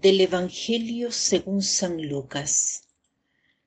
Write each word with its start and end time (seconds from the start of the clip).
Del 0.00 0.20
Evangelio 0.20 1.10
según 1.10 1.60
San 1.60 2.00
Lucas. 2.08 2.84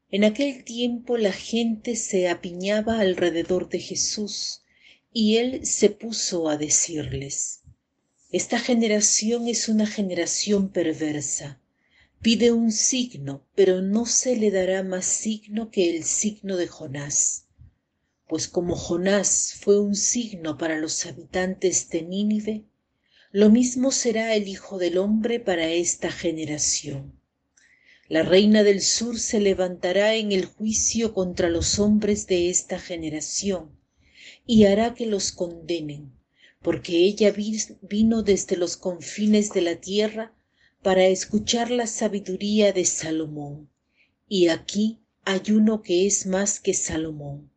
En 0.09 0.23
aquel 0.23 0.63
tiempo 0.63 1.17
la 1.17 1.33
gente 1.33 1.97
se 1.97 2.29
apiñaba 2.29 3.01
alrededor 3.01 3.67
de 3.67 3.79
Jesús, 3.79 4.61
y 5.11 5.35
él 5.35 5.65
se 5.65 5.89
puso 5.89 6.47
a 6.47 6.55
decirles, 6.55 7.63
Esta 8.31 8.59
generación 8.59 9.49
es 9.49 9.67
una 9.67 9.85
generación 9.85 10.69
perversa. 10.69 11.59
Pide 12.21 12.53
un 12.53 12.71
signo, 12.71 13.45
pero 13.53 13.81
no 13.81 14.05
se 14.05 14.37
le 14.37 14.51
dará 14.51 14.83
más 14.83 15.03
signo 15.03 15.69
que 15.69 15.89
el 15.89 16.05
signo 16.05 16.55
de 16.55 16.67
Jonás. 16.67 17.47
Pues 18.29 18.47
como 18.47 18.77
Jonás 18.77 19.55
fue 19.59 19.81
un 19.81 19.95
signo 19.97 20.57
para 20.57 20.77
los 20.77 21.05
habitantes 21.05 21.89
de 21.89 22.03
Nínive, 22.03 22.63
lo 23.33 23.49
mismo 23.49 23.91
será 23.91 24.35
el 24.35 24.49
Hijo 24.49 24.77
del 24.77 24.97
Hombre 24.97 25.39
para 25.39 25.69
esta 25.69 26.11
generación. 26.11 27.17
La 28.09 28.23
reina 28.23 28.63
del 28.63 28.81
sur 28.81 29.17
se 29.17 29.39
levantará 29.39 30.15
en 30.15 30.33
el 30.33 30.45
juicio 30.45 31.13
contra 31.13 31.49
los 31.49 31.79
hombres 31.79 32.27
de 32.27 32.49
esta 32.49 32.77
generación 32.77 33.71
y 34.45 34.65
hará 34.65 34.95
que 34.95 35.05
los 35.05 35.31
condenen, 35.31 36.11
porque 36.61 36.97
ella 37.05 37.33
vino 37.81 38.21
desde 38.21 38.57
los 38.57 38.75
confines 38.75 39.53
de 39.53 39.61
la 39.61 39.77
tierra 39.77 40.33
para 40.81 41.05
escuchar 41.05 41.71
la 41.71 41.87
sabiduría 41.87 42.73
de 42.73 42.83
Salomón. 42.83 43.69
Y 44.27 44.49
aquí 44.49 44.99
hay 45.23 45.51
uno 45.51 45.81
que 45.81 46.05
es 46.05 46.25
más 46.25 46.59
que 46.59 46.73
Salomón. 46.73 47.50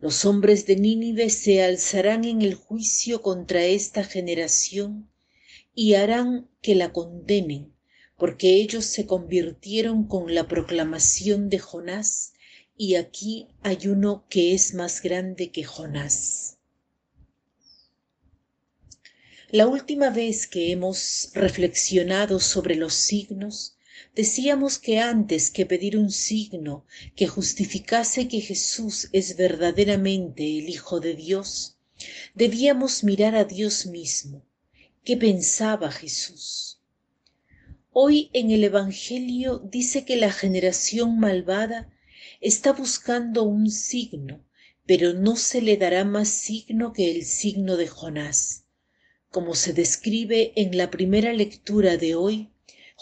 Los 0.00 0.24
hombres 0.24 0.64
de 0.64 0.76
Nínive 0.76 1.28
se 1.28 1.62
alzarán 1.62 2.24
en 2.24 2.40
el 2.40 2.54
juicio 2.54 3.20
contra 3.20 3.64
esta 3.64 4.02
generación 4.02 5.10
y 5.74 5.92
harán 5.92 6.48
que 6.62 6.74
la 6.74 6.90
condenen, 6.90 7.74
porque 8.16 8.54
ellos 8.54 8.86
se 8.86 9.04
convirtieron 9.04 10.06
con 10.06 10.34
la 10.34 10.48
proclamación 10.48 11.50
de 11.50 11.58
Jonás, 11.58 12.32
y 12.78 12.94
aquí 12.94 13.48
hay 13.62 13.88
uno 13.88 14.24
que 14.30 14.54
es 14.54 14.72
más 14.72 15.02
grande 15.02 15.50
que 15.50 15.64
Jonás. 15.64 16.56
La 19.50 19.66
última 19.66 20.08
vez 20.08 20.46
que 20.46 20.72
hemos 20.72 21.30
reflexionado 21.34 22.40
sobre 22.40 22.74
los 22.74 22.94
signos, 22.94 23.76
Decíamos 24.14 24.78
que 24.78 24.98
antes 24.98 25.50
que 25.50 25.66
pedir 25.66 25.96
un 25.96 26.10
signo 26.10 26.84
que 27.16 27.26
justificase 27.26 28.28
que 28.28 28.40
Jesús 28.40 29.08
es 29.12 29.36
verdaderamente 29.36 30.42
el 30.58 30.68
Hijo 30.68 31.00
de 31.00 31.14
Dios, 31.14 31.78
debíamos 32.34 33.04
mirar 33.04 33.34
a 33.34 33.44
Dios 33.44 33.86
mismo. 33.86 34.44
¿Qué 35.04 35.16
pensaba 35.16 35.90
Jesús? 35.90 36.80
Hoy 37.92 38.30
en 38.32 38.50
el 38.50 38.62
Evangelio 38.64 39.58
dice 39.58 40.04
que 40.04 40.16
la 40.16 40.30
generación 40.30 41.18
malvada 41.18 41.90
está 42.40 42.72
buscando 42.72 43.42
un 43.42 43.70
signo, 43.70 44.44
pero 44.86 45.12
no 45.12 45.36
se 45.36 45.60
le 45.60 45.76
dará 45.76 46.04
más 46.04 46.28
signo 46.28 46.92
que 46.92 47.10
el 47.10 47.24
signo 47.24 47.76
de 47.76 47.88
Jonás. 47.88 48.64
Como 49.30 49.54
se 49.54 49.72
describe 49.72 50.52
en 50.56 50.76
la 50.76 50.90
primera 50.90 51.32
lectura 51.32 51.96
de 51.96 52.14
hoy, 52.14 52.50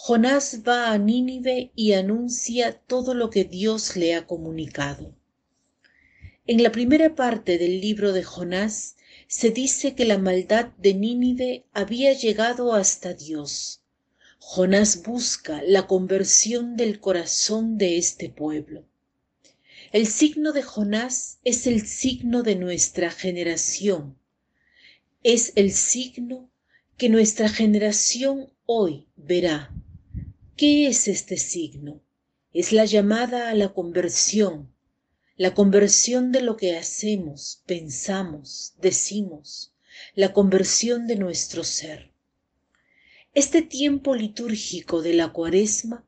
Jonás 0.00 0.62
va 0.66 0.92
a 0.92 0.96
Nínive 0.96 1.72
y 1.74 1.92
anuncia 1.92 2.72
todo 2.72 3.14
lo 3.14 3.30
que 3.30 3.44
Dios 3.44 3.96
le 3.96 4.14
ha 4.14 4.26
comunicado. 4.26 5.12
En 6.46 6.62
la 6.62 6.70
primera 6.70 7.14
parte 7.16 7.58
del 7.58 7.80
libro 7.80 8.12
de 8.12 8.22
Jonás 8.22 8.96
se 9.26 9.50
dice 9.50 9.96
que 9.96 10.06
la 10.06 10.16
maldad 10.16 10.68
de 10.78 10.94
Nínive 10.94 11.66
había 11.72 12.14
llegado 12.14 12.74
hasta 12.74 13.12
Dios. 13.12 13.82
Jonás 14.38 15.02
busca 15.02 15.62
la 15.66 15.88
conversión 15.88 16.76
del 16.76 17.00
corazón 17.00 17.76
de 17.76 17.98
este 17.98 18.30
pueblo. 18.30 18.84
El 19.92 20.06
signo 20.06 20.52
de 20.52 20.62
Jonás 20.62 21.38
es 21.44 21.66
el 21.66 21.86
signo 21.86 22.44
de 22.44 22.54
nuestra 22.54 23.10
generación. 23.10 24.16
Es 25.24 25.52
el 25.56 25.72
signo 25.72 26.48
que 26.96 27.08
nuestra 27.10 27.48
generación 27.48 28.52
hoy 28.64 29.08
verá 29.16 29.74
¿Qué 30.58 30.88
es 30.88 31.06
este 31.06 31.36
signo? 31.36 32.02
Es 32.52 32.72
la 32.72 32.84
llamada 32.84 33.48
a 33.48 33.54
la 33.54 33.72
conversión, 33.72 34.74
la 35.36 35.54
conversión 35.54 36.32
de 36.32 36.42
lo 36.42 36.56
que 36.56 36.76
hacemos, 36.76 37.62
pensamos, 37.64 38.74
decimos, 38.82 39.72
la 40.16 40.32
conversión 40.32 41.06
de 41.06 41.14
nuestro 41.14 41.62
ser. 41.62 42.10
Este 43.34 43.62
tiempo 43.62 44.16
litúrgico 44.16 45.00
de 45.00 45.14
la 45.14 45.32
cuaresma 45.32 46.04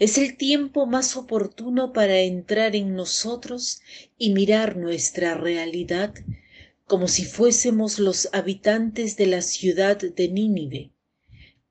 es 0.00 0.18
el 0.18 0.36
tiempo 0.36 0.84
más 0.86 1.16
oportuno 1.16 1.92
para 1.92 2.18
entrar 2.18 2.74
en 2.74 2.96
nosotros 2.96 3.82
y 4.18 4.30
mirar 4.30 4.76
nuestra 4.76 5.34
realidad 5.34 6.12
como 6.86 7.06
si 7.06 7.24
fuésemos 7.24 8.00
los 8.00 8.28
habitantes 8.32 9.16
de 9.16 9.26
la 9.26 9.42
ciudad 9.42 9.96
de 9.96 10.28
Nínive, 10.28 10.90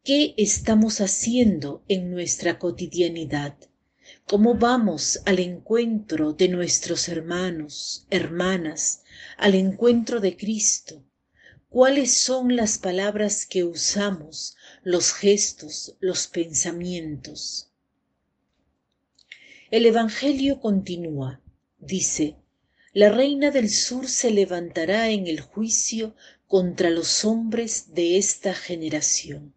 ¿Qué 0.03 0.33
estamos 0.35 0.99
haciendo 0.99 1.83
en 1.87 2.09
nuestra 2.09 2.57
cotidianidad? 2.57 3.55
¿Cómo 4.25 4.55
vamos 4.55 5.21
al 5.27 5.37
encuentro 5.37 6.33
de 6.33 6.47
nuestros 6.47 7.07
hermanos, 7.07 8.07
hermanas, 8.09 9.03
al 9.37 9.53
encuentro 9.53 10.19
de 10.19 10.35
Cristo? 10.35 11.03
¿Cuáles 11.69 12.15
son 12.15 12.55
las 12.55 12.79
palabras 12.79 13.45
que 13.45 13.63
usamos, 13.63 14.55
los 14.81 15.13
gestos, 15.13 15.95
los 15.99 16.25
pensamientos? 16.25 17.69
El 19.69 19.85
Evangelio 19.85 20.59
continúa, 20.59 21.41
dice, 21.77 22.37
la 22.91 23.09
reina 23.09 23.51
del 23.51 23.69
sur 23.69 24.07
se 24.07 24.31
levantará 24.31 25.11
en 25.11 25.27
el 25.27 25.41
juicio 25.41 26.15
contra 26.47 26.89
los 26.89 27.23
hombres 27.23 27.93
de 27.93 28.17
esta 28.17 28.55
generación 28.55 29.53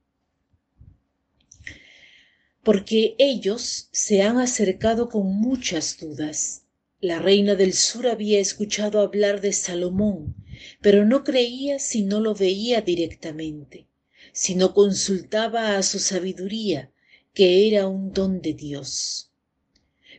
porque 2.64 3.14
ellos 3.18 3.88
se 3.92 4.22
han 4.22 4.38
acercado 4.38 5.08
con 5.10 5.26
muchas 5.26 5.98
dudas. 5.98 6.62
La 7.00 7.18
reina 7.18 7.54
del 7.54 7.74
sur 7.74 8.08
había 8.08 8.40
escuchado 8.40 9.00
hablar 9.00 9.42
de 9.42 9.52
Salomón, 9.52 10.34
pero 10.80 11.04
no 11.04 11.22
creía 11.22 11.78
si 11.78 12.02
no 12.02 12.20
lo 12.20 12.34
veía 12.34 12.80
directamente, 12.80 13.86
si 14.32 14.54
no 14.54 14.72
consultaba 14.72 15.76
a 15.76 15.82
su 15.82 15.98
sabiduría, 15.98 16.90
que 17.34 17.68
era 17.68 17.86
un 17.86 18.12
don 18.14 18.40
de 18.40 18.54
Dios. 18.54 19.30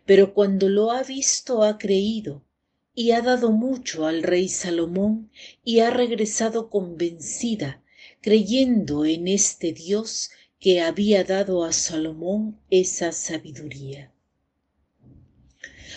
Pero 0.06 0.36
cuando 0.36 0.70
lo 0.70 0.92
ha 0.92 1.02
visto 1.02 1.64
ha 1.64 1.80
creído, 1.80 2.44
y 2.94 3.12
ha 3.12 3.22
dado 3.22 3.52
mucho 3.52 4.06
al 4.06 4.22
rey 4.22 4.50
Salomón, 4.50 5.32
y 5.64 5.80
ha 5.80 5.90
regresado 5.90 6.70
convencida, 6.70 7.82
creyendo 8.22 9.06
en 9.06 9.28
este 9.28 9.74
Dios 9.74 10.30
que 10.60 10.82
había 10.82 11.24
dado 11.24 11.64
a 11.64 11.74
Salomón 11.74 12.60
esa 12.70 13.12
sabiduría. 13.12 14.12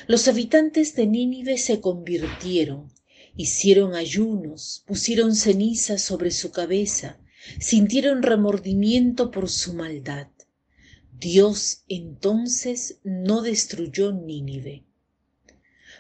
Los 0.07 0.29
habitantes 0.29 0.95
de 0.95 1.07
Nínive 1.07 1.59
se 1.59 1.81
convirtieron, 1.81 2.93
hicieron 3.37 3.95
ayunos, 3.95 4.83
pusieron 4.87 5.35
ceniza 5.35 5.99
sobre 5.99 6.31
su 6.31 6.51
cabeza, 6.51 7.19
sintieron 7.61 8.23
remordimiento 8.23 9.31
por 9.31 9.49
su 9.49 9.75
maldad. 9.75 10.29
Dios 11.19 11.85
entonces 11.89 12.99
no 13.05 13.43
destruyó 13.43 14.13
Nínive. 14.13 14.85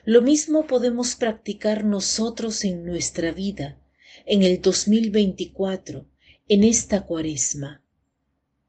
Lo 0.05 0.23
mismo 0.23 0.67
podemos 0.67 1.17
practicar 1.17 1.85
nosotros 1.85 2.65
en 2.65 2.85
nuestra 2.85 3.32
vida, 3.32 3.79
en 4.27 4.43
el 4.43 4.61
2024, 4.61 6.06
en 6.49 6.65
esta 6.65 7.05
cuaresma 7.05 7.82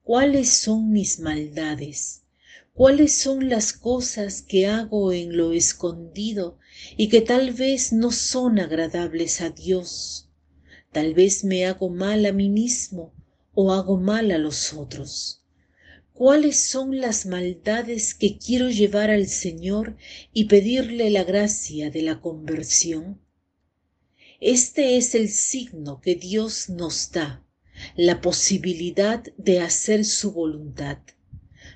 cuáles 0.09 0.49
son 0.49 0.91
mis 0.91 1.19
maldades, 1.19 2.23
cuáles 2.73 3.13
son 3.13 3.47
las 3.47 3.73
cosas 3.73 4.41
que 4.41 4.65
hago 4.65 5.13
en 5.13 5.37
lo 5.37 5.53
escondido 5.53 6.57
y 6.97 7.09
que 7.09 7.21
tal 7.21 7.53
vez 7.53 7.93
no 7.93 8.11
son 8.11 8.57
agradables 8.57 9.39
a 9.39 9.51
Dios. 9.51 10.27
Tal 10.91 11.13
vez 11.13 11.43
me 11.43 11.67
hago 11.67 11.91
mal 11.91 12.25
a 12.25 12.33
mí 12.33 12.49
mismo 12.49 13.13
o 13.53 13.71
hago 13.71 13.97
mal 13.97 14.31
a 14.31 14.39
los 14.39 14.73
otros. 14.73 15.43
¿Cuáles 16.11 16.59
son 16.59 16.99
las 16.99 17.27
maldades 17.27 18.15
que 18.15 18.39
quiero 18.39 18.71
llevar 18.71 19.11
al 19.11 19.27
Señor 19.27 19.95
y 20.33 20.45
pedirle 20.45 21.11
la 21.11 21.23
gracia 21.23 21.91
de 21.91 22.01
la 22.01 22.19
conversión? 22.19 23.21
Este 24.39 24.97
es 24.97 25.13
el 25.13 25.29
signo 25.29 26.01
que 26.01 26.15
Dios 26.15 26.67
nos 26.67 27.11
da 27.11 27.45
la 27.95 28.21
posibilidad 28.21 29.23
de 29.37 29.61
hacer 29.61 30.05
su 30.05 30.31
voluntad, 30.31 30.99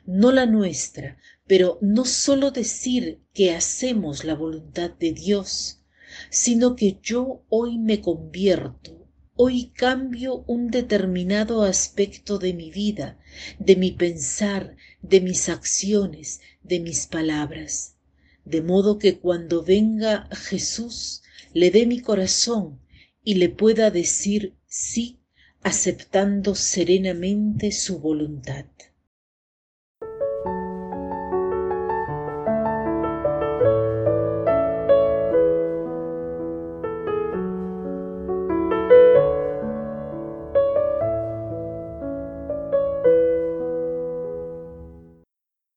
no 0.06 0.32
la 0.32 0.46
nuestra, 0.46 1.18
pero 1.48 1.78
no 1.82 2.06
sólo 2.06 2.52
decir 2.52 3.22
que 3.34 3.54
hacemos 3.54 4.24
la 4.24 4.36
voluntad 4.36 4.92
de 4.92 5.14
Dios, 5.14 5.82
sino 6.30 6.76
que 6.76 7.00
yo 7.02 7.44
hoy 7.50 7.78
me 7.78 8.02
convierto, 8.02 9.08
hoy 9.36 9.72
cambio 9.76 10.44
un 10.48 10.70
determinado 10.70 11.64
aspecto 11.64 12.38
de 12.38 12.54
mi 12.54 12.70
vida 12.70 13.20
de 13.58 13.76
mi 13.76 13.92
pensar 13.92 14.76
de 15.02 15.22
mis 15.22 15.50
acciones 15.50 16.40
de 16.62 16.80
mis 16.80 17.08
palabras. 17.08 17.96
De 18.46 18.62
modo 18.62 19.00
que 19.00 19.18
cuando 19.20 19.64
venga 19.64 20.30
jesús 20.32 21.24
le 21.54 21.72
dé 21.72 21.86
mi 21.86 22.00
corazón 22.00 22.80
y 23.24 23.36
le 23.36 23.50
pueda 23.50 23.90
decir 23.90 24.56
sí 24.68 25.20
aceptando 25.64 26.56
serenamente 26.56 27.72
su 27.72 28.00
voluntad 28.00 28.66